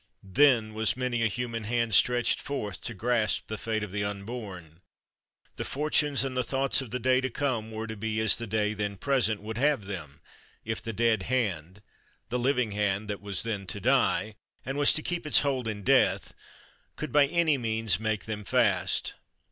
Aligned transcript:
Then 0.33 0.73
was 0.73 0.97
many 0.97 1.21
a 1.21 1.27
human 1.27 1.65
hand 1.65 1.93
stretched 1.93 2.41
forth 2.41 2.81
to 2.85 2.95
grasp 2.95 3.45
the 3.45 3.57
fate 3.59 3.83
of 3.83 3.91
the 3.91 4.03
unborn. 4.03 4.81
The 5.57 5.63
fortunes 5.63 6.23
and 6.23 6.35
the 6.35 6.41
thoughts 6.41 6.81
of 6.81 6.89
the 6.89 6.97
day 6.97 7.21
to 7.21 7.29
come 7.29 7.69
were 7.69 7.85
to 7.85 7.95
be 7.95 8.19
as 8.19 8.35
the 8.35 8.47
day 8.47 8.73
then 8.73 8.97
present 8.97 9.43
would 9.43 9.59
have 9.59 9.83
them, 9.85 10.19
if 10.65 10.81
the 10.81 10.91
dead 10.91 11.21
hand 11.29 11.83
the 12.29 12.39
living 12.39 12.71
hand 12.71 13.11
that 13.11 13.21
was 13.21 13.43
then 13.43 13.67
to 13.67 13.79
die, 13.79 14.33
and 14.65 14.75
was 14.79 14.91
to 14.93 15.03
keep 15.03 15.27
its 15.27 15.41
hold 15.41 15.67
in 15.67 15.83
death 15.83 16.33
could 16.95 17.11
by 17.11 17.27
any 17.27 17.59
means 17.59 17.99
make 17.99 18.25
them 18.25 18.43
fast. 18.43 19.13